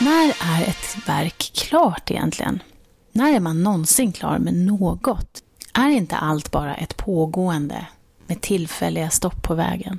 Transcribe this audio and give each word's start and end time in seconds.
När 0.00 0.28
är 0.40 0.68
ett 0.68 1.08
verk 1.08 1.52
klart 1.54 2.10
egentligen? 2.10 2.62
När 3.12 3.32
är 3.32 3.40
man 3.40 3.62
någonsin 3.62 4.12
klar 4.12 4.38
med 4.38 4.54
något? 4.54 5.42
Är 5.74 5.88
inte 5.88 6.16
allt 6.16 6.50
bara 6.50 6.74
ett 6.74 6.96
pågående 6.96 7.86
med 8.26 8.40
tillfälliga 8.40 9.10
stopp 9.10 9.42
på 9.42 9.54
vägen? 9.54 9.98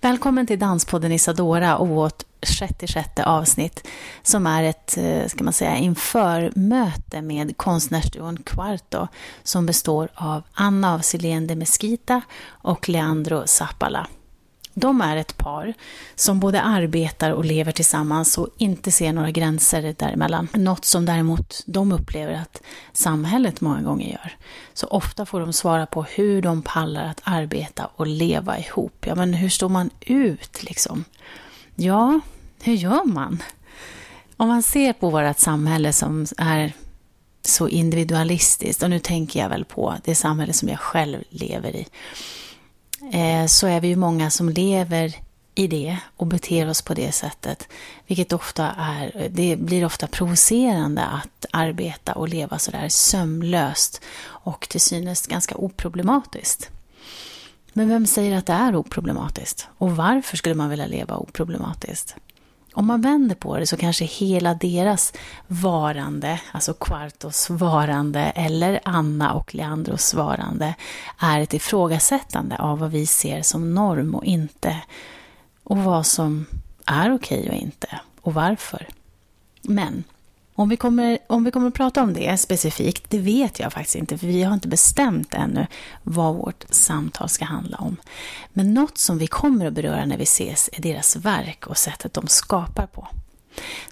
Välkommen 0.00 0.46
till 0.46 0.58
Danspodden 0.58 1.12
Isadora 1.12 1.76
och 1.76 1.88
vårt 1.88 2.22
66 2.42 3.08
avsnitt 3.24 3.86
som 4.22 4.46
är 4.46 4.62
ett, 4.62 4.98
eh, 4.98 5.26
ska 5.26 5.44
man 5.44 5.52
säga, 5.52 5.76
införmöte 5.76 7.22
med 7.22 7.56
konstnärsduon 7.56 8.36
Quarto 8.36 9.08
som 9.42 9.66
består 9.66 10.08
av 10.14 10.42
Anna 10.52 10.94
av 10.94 10.98
Silén 10.98 11.46
de 11.46 11.56
Mesquita 11.56 12.22
och 12.48 12.88
Leandro 12.88 13.42
Zappala. 13.46 14.06
De 14.80 15.00
är 15.00 15.16
ett 15.16 15.36
par 15.36 15.74
som 16.14 16.40
både 16.40 16.62
arbetar 16.62 17.30
och 17.30 17.44
lever 17.44 17.72
tillsammans 17.72 18.38
och 18.38 18.48
inte 18.56 18.90
ser 18.90 19.12
några 19.12 19.30
gränser 19.30 19.94
däremellan. 19.98 20.48
Något 20.54 20.84
som 20.84 21.06
däremot 21.06 21.62
de 21.66 21.92
upplever 21.92 22.32
att 22.32 22.62
samhället 22.92 23.60
många 23.60 23.82
gånger 23.82 24.10
gör. 24.10 24.36
Så 24.74 24.86
ofta 24.86 25.26
får 25.26 25.40
de 25.40 25.52
svara 25.52 25.86
på 25.86 26.02
hur 26.02 26.42
de 26.42 26.62
pallar 26.62 27.04
att 27.04 27.20
arbeta 27.24 27.90
och 27.96 28.06
leva 28.06 28.58
ihop. 28.58 29.06
Ja, 29.06 29.14
men 29.14 29.34
hur 29.34 29.48
står 29.48 29.68
man 29.68 29.90
ut 30.00 30.62
liksom? 30.62 31.04
Ja, 31.74 32.20
hur 32.62 32.74
gör 32.74 33.04
man? 33.04 33.42
Om 34.36 34.48
man 34.48 34.62
ser 34.62 34.92
på 34.92 35.10
vårt 35.10 35.38
samhälle 35.38 35.92
som 35.92 36.26
är 36.38 36.72
så 37.42 37.68
individualistiskt, 37.68 38.82
och 38.82 38.90
nu 38.90 38.98
tänker 38.98 39.40
jag 39.40 39.48
väl 39.48 39.64
på 39.64 39.94
det 40.04 40.14
samhälle 40.14 40.52
som 40.52 40.68
jag 40.68 40.80
själv 40.80 41.18
lever 41.30 41.76
i, 41.76 41.86
Eh, 43.12 43.46
så 43.46 43.66
är 43.66 43.80
vi 43.80 43.88
ju 43.88 43.96
många 43.96 44.30
som 44.30 44.48
lever 44.48 45.16
i 45.54 45.66
det 45.66 45.98
och 46.16 46.26
beter 46.26 46.70
oss 46.70 46.82
på 46.82 46.94
det 46.94 47.12
sättet. 47.12 47.68
Vilket 48.06 48.32
ofta 48.32 48.70
är, 48.78 49.28
det 49.30 49.56
blir 49.56 49.84
ofta 49.84 50.06
provocerande 50.06 51.02
att 51.02 51.46
arbeta 51.50 52.12
och 52.12 52.28
leva 52.28 52.58
sådär 52.58 52.88
sömlöst 52.88 54.00
och 54.22 54.68
till 54.68 54.80
synes 54.80 55.26
ganska 55.26 55.56
oproblematiskt. 55.56 56.70
Men 57.72 57.88
vem 57.88 58.06
säger 58.06 58.38
att 58.38 58.46
det 58.46 58.52
är 58.52 58.76
oproblematiskt? 58.76 59.68
Och 59.78 59.96
varför 59.96 60.36
skulle 60.36 60.54
man 60.54 60.70
vilja 60.70 60.86
leva 60.86 61.16
oproblematiskt? 61.16 62.16
Om 62.72 62.86
man 62.86 63.00
vänder 63.00 63.34
på 63.34 63.58
det 63.58 63.66
så 63.66 63.76
kanske 63.76 64.04
hela 64.04 64.54
deras 64.54 65.12
varande, 65.46 66.40
alltså 66.52 66.74
Quartos 66.74 67.50
varande 67.50 68.20
eller 68.20 68.80
Anna 68.84 69.32
och 69.32 69.54
Leandros 69.54 70.14
varande, 70.14 70.74
är 71.18 71.40
ett 71.40 71.54
ifrågasättande 71.54 72.56
av 72.58 72.78
vad 72.78 72.90
vi 72.90 73.06
ser 73.06 73.42
som 73.42 73.74
norm 73.74 74.14
och 74.14 74.24
inte. 74.24 74.76
Och 75.62 75.78
vad 75.78 76.06
som 76.06 76.46
är 76.86 77.14
okej 77.14 77.48
och 77.48 77.54
inte. 77.54 78.00
Och 78.20 78.34
varför. 78.34 78.88
Men 79.62 80.04
om 80.60 80.68
vi, 80.68 80.76
kommer, 80.76 81.18
om 81.26 81.44
vi 81.44 81.50
kommer 81.50 81.68
att 81.68 81.74
prata 81.74 82.02
om 82.02 82.12
det 82.12 82.40
specifikt, 82.40 83.04
det 83.08 83.18
vet 83.18 83.58
jag 83.58 83.72
faktiskt 83.72 83.96
inte, 83.96 84.18
för 84.18 84.26
vi 84.26 84.42
har 84.42 84.54
inte 84.54 84.68
bestämt 84.68 85.34
ännu 85.34 85.66
vad 86.02 86.34
vårt 86.34 86.64
samtal 86.70 87.28
ska 87.28 87.44
handla 87.44 87.76
om. 87.76 87.96
Men 88.52 88.74
något 88.74 88.98
som 88.98 89.18
vi 89.18 89.26
kommer 89.26 89.66
att 89.66 89.72
beröra 89.72 90.04
när 90.04 90.16
vi 90.16 90.22
ses 90.22 90.70
är 90.72 90.82
deras 90.82 91.16
verk 91.16 91.66
och 91.66 91.76
sättet 91.76 92.14
de 92.14 92.26
skapar 92.26 92.86
på. 92.86 93.08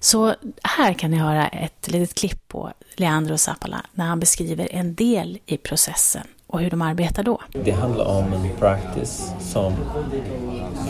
Så 0.00 0.34
här 0.62 0.92
kan 0.92 1.10
ni 1.10 1.16
höra 1.16 1.48
ett 1.48 1.90
litet 1.90 2.18
klipp 2.18 2.48
på 2.48 2.72
Leandro 2.96 3.38
Zappala 3.38 3.86
när 3.92 4.06
han 4.06 4.20
beskriver 4.20 4.68
en 4.72 4.94
del 4.94 5.38
i 5.46 5.56
processen 5.56 6.26
och 6.46 6.60
hur 6.60 6.70
de 6.70 6.82
arbetar 6.82 7.22
då. 7.22 7.40
Det 7.64 7.70
handlar 7.70 8.04
om 8.04 8.32
en 8.32 8.56
practice 8.58 9.32
som 9.40 9.74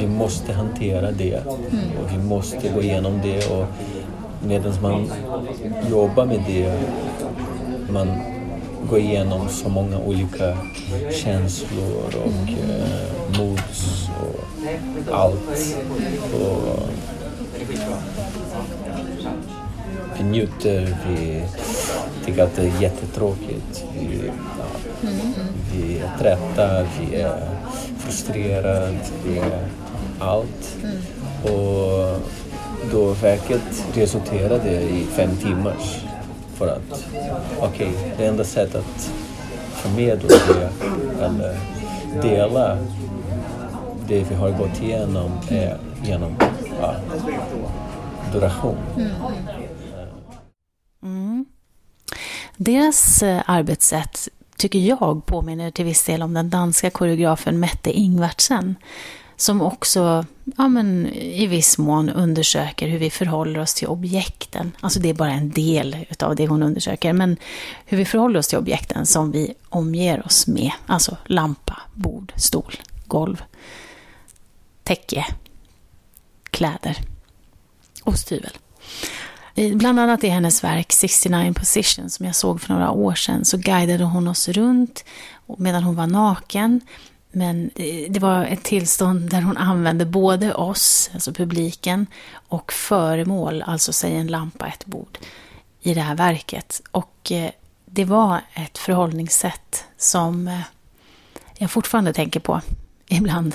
vi 0.01 0.07
måste 0.07 0.53
hantera 0.53 1.13
det 1.13 1.35
mm. 1.35 1.99
och 2.01 2.13
vi 2.13 2.19
måste 2.19 2.69
gå 2.69 2.83
igenom 2.83 3.21
det 3.23 3.47
och 3.51 3.67
medan 4.43 4.73
man 4.83 5.13
jobbar 5.91 6.27
med 6.27 6.41
det, 6.47 6.73
man 7.93 8.09
går 8.91 8.99
igenom 8.99 9.49
så 9.49 9.69
många 9.69 9.99
olika 9.99 10.57
känslor 11.11 12.15
och 12.25 12.49
eh, 12.49 13.39
moods 13.39 14.09
och 14.21 15.15
allt. 15.15 15.77
Och 16.35 16.89
vi 20.19 20.25
njuter, 20.25 20.97
vi 21.09 21.43
tycker 22.25 22.43
att 22.43 22.57
det 22.57 22.63
är 22.63 22.83
jättetråkigt. 22.83 23.85
Vi, 24.01 24.31
ja, 24.59 25.09
vi 25.73 25.99
är 25.99 26.19
trötta, 26.19 26.87
vi 27.01 27.17
är 27.17 27.49
frustrerade, 27.99 28.95
vi 29.27 29.39
är 29.39 29.69
allt. 30.19 30.77
Och 31.43 32.21
då 32.93 33.13
verket 33.13 33.85
resulterade 33.95 34.81
i 34.81 35.05
fem 35.05 35.31
timmars. 35.37 36.05
För 36.55 36.69
att, 36.69 37.05
okej, 37.61 37.89
okay, 37.89 38.11
det 38.19 38.27
enda 38.27 38.45
sättet 38.45 38.77
att 38.77 39.13
förmedla 39.73 40.29
det 40.29 40.71
eller 41.25 41.57
dela 42.23 42.79
det 44.09 44.31
vi 44.31 44.35
har 44.35 44.51
gått 44.51 44.83
igenom 44.83 45.31
är 45.49 45.79
genom 46.05 46.37
ja, 46.81 46.95
duration. 48.33 48.77
Mm. 48.97 49.11
mm. 51.03 51.47
Deras 52.57 53.23
eh, 53.23 53.43
arbetssätt 53.47 54.29
tycker 54.57 54.79
jag 54.79 55.27
påminner 55.27 55.71
till 55.71 55.85
viss 55.85 56.05
del 56.05 56.23
om 56.23 56.35
den 56.35 56.51
danska 56.51 56.91
koreografen 56.91 57.61
Mette 57.61 57.93
Ingvartsen 57.93 58.75
som 59.37 59.63
också 59.63 60.25
ja, 60.57 60.69
men, 60.69 61.07
i 61.13 61.47
viss 61.47 61.79
mån 61.79 62.11
undersöker 62.11 62.89
hur 62.89 62.99
vi 62.99 63.11
förhåller 63.11 63.61
oss 63.61 63.75
till 63.75 63.89
objekten. 63.89 64.73
Alltså 64.81 65.01
det 65.01 65.09
är 65.09 65.15
bara 65.15 65.33
en 65.33 65.51
del 65.51 66.07
av 66.21 66.37
det 66.37 66.47
hon 66.47 66.63
undersöker, 66.63 67.13
men 67.13 67.37
hur 67.85 67.99
vi 67.99 68.05
förhåller 68.05 68.39
oss 68.39 68.49
till 68.49 68.59
objekten 68.59 69.07
som 69.07 69.31
vi 69.31 69.55
omger 69.69 70.27
oss 70.27 70.47
med. 70.47 70.73
Alltså 70.87 71.17
lampa, 71.25 71.79
bord, 71.95 72.33
stol, 72.37 72.75
golv, 73.07 73.43
täcke, 74.85 75.27
kläder, 76.51 76.99
och 78.05 78.19
styvel. 78.19 78.53
Bland 79.75 80.01
annat 80.01 80.25
i 80.25 80.29
hennes 80.29 80.65
verk 80.65 80.93
69 80.93 81.53
position 81.53 82.11
som 82.11 82.27
jag 82.27 82.37
såg 82.37 82.61
för 82.61 82.75
några 82.75 82.91
år 82.91 83.15
sedan 83.15 83.45
så 83.45 83.57
guidade 83.57 84.05
hon 84.05 84.29
oss 84.29 84.49
runt 84.49 85.05
medan 85.59 85.83
hon 85.83 85.97
var 85.97 86.07
naken 86.07 86.81
men 87.33 87.71
det 88.09 88.19
var 88.21 88.45
ett 88.45 88.65
tillstånd 88.65 89.31
där 89.31 89.43
hon 89.43 89.57
använde 89.57 90.07
både 90.07 90.55
oss, 90.55 91.11
alltså 91.15 91.33
publiken, 91.33 92.07
och 92.49 92.73
föremål, 92.73 93.63
alltså 93.67 93.93
säg 93.93 94.17
en 94.17 94.27
lampa, 94.27 94.67
ett 94.67 94.87
bord, 94.87 95.19
i 95.81 95.95
det 95.95 96.01
här 96.01 96.15
verket. 96.15 96.83
Och 96.91 97.33
eh, 97.33 97.51
det 97.85 98.05
var 98.05 98.41
ett 98.55 98.79
förhållningssätt 98.79 99.85
som 99.97 100.49
eh, 100.49 100.61
jag 101.59 101.71
fortfarande 101.71 102.13
tänker 102.13 102.41
på 102.41 102.61
ibland. 103.09 103.55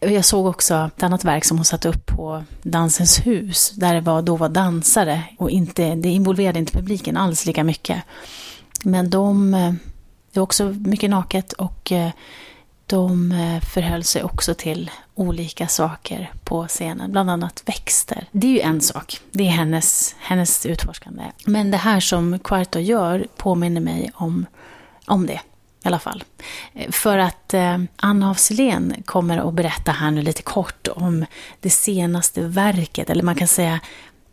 Jag 0.00 0.24
såg 0.24 0.46
också 0.46 0.90
ett 0.96 1.02
annat 1.02 1.24
verk 1.24 1.44
som 1.44 1.58
hon 1.58 1.64
satte 1.64 1.88
upp 1.88 2.06
på 2.06 2.44
Dansens 2.62 3.26
hus, 3.26 3.70
där 3.70 3.94
det 3.94 4.00
var, 4.00 4.22
då 4.22 4.36
var 4.36 4.48
dansare 4.48 5.22
och 5.38 5.50
inte, 5.50 5.94
det 5.94 6.08
involverade 6.08 6.58
inte 6.58 6.72
publiken 6.72 7.16
alls 7.16 7.46
lika 7.46 7.64
mycket. 7.64 8.02
Men 8.84 9.10
de, 9.10 9.54
eh, 9.54 9.72
det 10.32 10.40
var 10.40 10.42
också 10.44 10.64
mycket 10.64 11.10
naket 11.10 11.52
och 11.52 11.92
de 12.86 13.32
eh, 13.32 13.60
förhöll 13.60 14.04
sig 14.04 14.22
också 14.22 14.54
till 14.54 14.90
olika 15.14 15.68
saker 15.68 16.32
på 16.44 16.66
scenen, 16.68 17.12
bland 17.12 17.30
annat 17.30 17.62
växter. 17.66 18.26
Det 18.32 18.46
är 18.46 18.50
ju 18.50 18.60
en 18.60 18.80
sak, 18.80 19.20
det 19.30 19.46
är 19.46 19.50
hennes, 19.50 20.14
hennes 20.18 20.66
utforskande. 20.66 21.22
Men 21.46 21.70
det 21.70 21.76
här 21.76 22.00
som 22.00 22.38
Quarto 22.38 22.78
gör 22.78 23.26
påminner 23.36 23.80
mig 23.80 24.10
om, 24.14 24.46
om 25.06 25.26
det 25.26 25.40
i 25.84 25.88
alla 25.88 25.98
fall. 25.98 26.24
Eh, 26.74 26.90
för 26.90 27.18
att 27.18 27.54
eh, 27.54 27.78
Anna 27.96 28.30
af 28.30 28.38
Sillén 28.38 29.02
kommer 29.04 29.48
att 29.48 29.54
berätta 29.54 29.92
här 29.92 30.10
nu 30.10 30.22
lite 30.22 30.42
kort 30.42 30.88
om 30.88 31.26
det 31.60 31.70
senaste 31.70 32.42
verket, 32.42 33.10
eller 33.10 33.22
man 33.22 33.34
kan 33.34 33.48
säga 33.48 33.80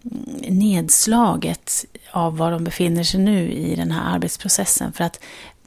mm, 0.04 0.58
nedslaget 0.60 1.86
av 2.12 2.38
var 2.38 2.52
de 2.52 2.64
befinner 2.64 3.04
sig 3.04 3.20
nu 3.20 3.52
i 3.52 3.76
den 3.76 3.92
här 3.92 4.16
arbetsprocessen. 4.16 4.94
För 4.94 5.04
att 5.04 5.20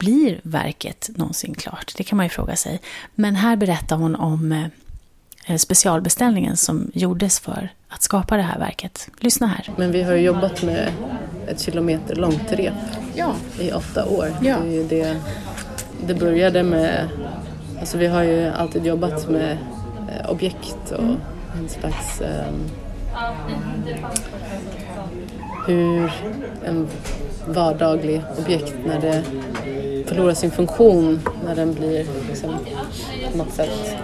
blir 0.03 0.39
verket 0.43 1.09
någonsin 1.15 1.53
klart? 1.53 1.93
Det 1.97 2.03
kan 2.03 2.17
man 2.17 2.25
ju 2.25 2.29
fråga 2.29 2.55
sig. 2.55 2.79
Men 3.15 3.35
här 3.35 3.55
berättar 3.55 3.95
hon 3.95 4.15
om 4.15 4.51
eh, 5.47 5.57
specialbeställningen 5.57 6.57
som 6.57 6.91
gjordes 6.93 7.39
för 7.39 7.69
att 7.87 8.01
skapa 8.01 8.37
det 8.37 8.43
här 8.43 8.59
verket. 8.59 9.09
Lyssna 9.19 9.47
här. 9.47 9.69
Men 9.77 9.91
vi 9.91 10.03
har 10.03 10.13
jobbat 10.13 10.63
med 10.63 10.89
ett 11.47 11.61
kilometer 11.61 12.15
långt 12.15 12.51
rep 12.51 12.73
Ja. 13.15 13.33
i 13.59 13.71
åtta 13.71 14.05
år. 14.05 14.33
Ja. 14.41 14.57
Det, 14.63 14.83
det, 14.83 15.17
det 16.07 16.13
började 16.13 16.63
med, 16.63 17.09
alltså 17.79 17.97
vi 17.97 18.07
har 18.07 18.23
ju 18.23 18.47
alltid 18.47 18.85
jobbat 18.85 19.29
med 19.29 19.57
eh, 20.09 20.29
objekt 20.31 20.91
och 20.91 21.15
en 21.59 21.69
slags 21.69 22.21
ehm, 22.21 22.69
hur 25.67 26.11
en 26.65 26.87
vardaglig 27.47 28.21
objekt 28.39 28.73
när 28.85 28.99
det 29.01 29.23
förlorar 30.07 30.33
sin 30.33 30.51
funktion, 30.51 31.21
när 31.45 31.55
den 31.55 31.73
blir 31.73 32.05
liksom, 32.29 32.55
på 33.31 33.37
något 33.37 33.53
sätt 33.53 33.95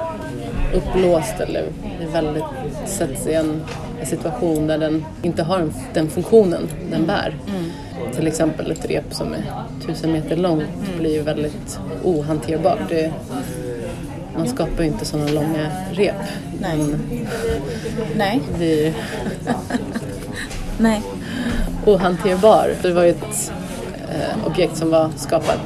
upplåst 0.74 1.40
eller 1.40 1.66
väldigt, 2.14 2.44
sätts 2.86 3.28
i 3.28 3.34
en 3.34 3.62
situation 4.04 4.68
där 4.68 4.78
den 4.78 5.06
inte 5.22 5.44
har 5.44 5.60
en- 5.60 5.74
den 5.94 6.10
funktionen 6.10 6.68
den 6.92 7.06
bär. 7.06 7.34
Till 8.16 8.28
exempel 8.28 8.72
ett 8.72 8.86
rep 8.86 9.14
som 9.14 9.34
är 9.34 9.44
tusen 9.88 10.12
meter 10.12 10.36
långt 10.38 10.98
blir 11.00 11.14
ju 11.14 11.22
väldigt 11.22 11.80
ohanterbart. 12.04 12.80
Det, 12.90 13.12
man 14.40 14.48
skapar 14.48 14.84
ju 14.84 14.90
inte 14.90 15.06
sådana 15.06 15.32
långa 15.32 15.72
rep. 15.92 16.16
Nej. 16.62 16.78
Men 16.78 17.00
Nej. 18.18 18.42
det 18.52 18.58
blir 18.58 18.94
Nej. 20.78 21.02
ohanterbar. 21.86 22.74
Det 22.82 22.92
var 22.92 23.04
ju 23.04 23.10
ett 23.10 23.52
eh, 24.10 24.48
objekt 24.48 24.78
som 24.78 24.90
var 24.92 25.10
skapat 25.16 25.60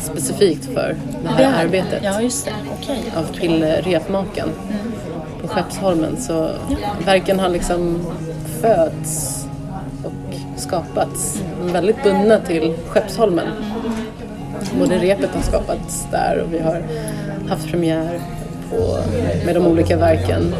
specifikt 0.00 0.64
för 0.64 0.96
det 1.22 1.28
här 1.28 1.64
arbetet. 1.64 2.00
Ja, 2.04 2.20
just 2.20 2.44
det. 2.44 2.52
Okej. 2.82 3.02
av 3.16 3.34
Pille 3.36 3.80
Repmaken 3.80 4.48
på 5.42 5.48
Skeppsholmen. 5.48 6.16
Så 6.16 6.50
verken 7.04 7.40
har 7.40 7.48
liksom 7.48 8.06
fötts 8.60 9.46
och 10.04 10.34
skapats 10.60 11.42
väldigt 11.72 12.02
bundna 12.02 12.38
till 12.38 12.74
Skeppsholmen. 12.88 13.46
Både 14.78 14.98
repet 14.98 15.30
har 15.34 15.42
skapats 15.42 16.06
där 16.10 16.42
och 16.46 16.54
vi 16.54 16.58
har 16.58 16.82
haft 17.48 17.70
premiär 17.70 18.20
på, 18.70 18.98
med 19.46 19.54
de 19.54 19.66
olika 19.66 19.96
verken 19.96 20.54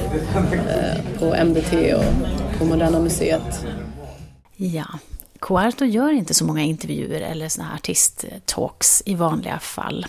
eh, 0.68 1.18
på 1.18 1.44
MDT 1.44 1.94
och 1.94 2.58
på 2.58 2.64
Moderna 2.64 3.00
Museet. 3.00 3.66
Ja. 4.56 4.86
Quarto 5.40 5.84
gör 5.84 6.12
inte 6.12 6.34
så 6.34 6.44
många 6.44 6.62
intervjuer 6.62 7.20
eller 7.20 7.48
såna 7.48 7.68
här 7.68 7.74
artisttalks 7.74 9.02
i 9.06 9.14
vanliga 9.14 9.58
fall. 9.58 10.06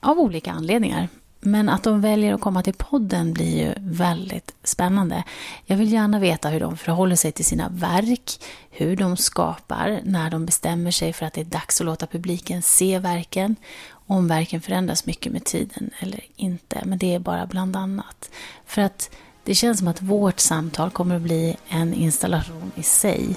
Av 0.00 0.18
olika 0.18 0.50
anledningar. 0.50 1.08
Men 1.40 1.68
att 1.68 1.82
de 1.82 2.00
väljer 2.00 2.34
att 2.34 2.40
komma 2.40 2.62
till 2.62 2.74
podden 2.74 3.32
blir 3.32 3.58
ju 3.58 3.74
väldigt 3.78 4.54
spännande. 4.64 5.24
Jag 5.64 5.76
vill 5.76 5.92
gärna 5.92 6.18
veta 6.18 6.48
hur 6.48 6.60
de 6.60 6.76
förhåller 6.76 7.16
sig 7.16 7.32
till 7.32 7.44
sina 7.44 7.68
verk, 7.68 8.40
hur 8.70 8.96
de 8.96 9.16
skapar, 9.16 10.00
när 10.04 10.30
de 10.30 10.46
bestämmer 10.46 10.90
sig 10.90 11.12
för 11.12 11.26
att 11.26 11.32
det 11.32 11.40
är 11.40 11.44
dags 11.44 11.80
att 11.80 11.86
låta 11.86 12.06
publiken 12.06 12.62
se 12.62 12.98
verken, 12.98 13.56
om 13.90 14.28
verken 14.28 14.60
förändras 14.60 15.06
mycket 15.06 15.32
med 15.32 15.44
tiden 15.44 15.90
eller 15.98 16.20
inte. 16.36 16.82
Men 16.84 16.98
det 16.98 17.14
är 17.14 17.18
bara 17.18 17.46
bland 17.46 17.76
annat. 17.76 18.30
För 18.66 18.82
att 18.82 19.10
det 19.44 19.54
känns 19.54 19.78
som 19.78 19.88
att 19.88 20.02
vårt 20.02 20.40
samtal 20.40 20.90
kommer 20.90 21.16
att 21.16 21.22
bli 21.22 21.56
en 21.68 21.94
installation 21.94 22.72
i 22.74 22.82
sig. 22.82 23.36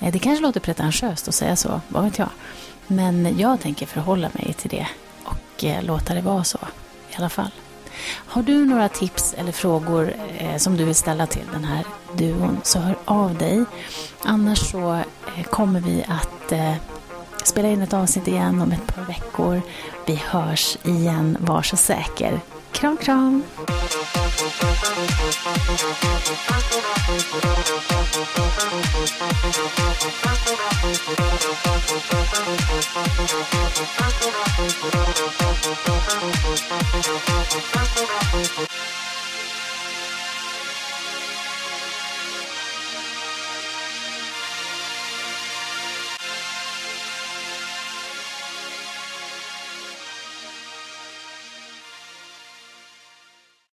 Eh, 0.00 0.12
det 0.12 0.18
kanske 0.18 0.42
låter 0.42 0.60
pretentiöst 0.60 1.28
att 1.28 1.34
säga 1.34 1.56
så, 1.56 1.80
vad 1.88 2.04
vet 2.04 2.18
jag. 2.18 2.30
Men 2.86 3.38
jag 3.38 3.60
tänker 3.60 3.86
förhålla 3.86 4.30
mig 4.32 4.54
till 4.58 4.70
det 4.70 4.88
och 5.24 5.64
eh, 5.64 5.82
låta 5.82 6.14
det 6.14 6.20
vara 6.20 6.44
så 6.44 6.58
i 7.12 7.16
alla 7.18 7.28
fall. 7.28 7.50
Har 8.04 8.42
du 8.42 8.64
några 8.64 8.88
tips 8.88 9.34
eller 9.38 9.52
frågor 9.52 10.14
eh, 10.38 10.56
som 10.56 10.76
du 10.76 10.84
vill 10.84 10.94
ställa 10.94 11.26
till 11.26 11.46
den 11.52 11.64
här 11.64 11.84
duon 12.12 12.60
så 12.62 12.78
hör 12.78 12.96
av 13.04 13.34
dig. 13.34 13.64
Annars 14.24 14.58
så 14.70 14.94
eh, 15.36 15.44
kommer 15.50 15.80
vi 15.80 16.04
att 16.08 16.52
eh, 16.52 16.74
spela 17.44 17.68
in 17.68 17.82
ett 17.82 17.94
avsnitt 17.94 18.28
igen 18.28 18.60
om 18.60 18.72
ett 18.72 18.86
par 18.94 19.02
veckor. 19.02 19.62
Vi 20.06 20.14
hörs 20.14 20.76
igen, 20.84 21.36
var 21.40 21.62
så 21.62 21.76
säker. 21.76 22.40
Kram, 22.72 22.96
kram! 22.96 23.42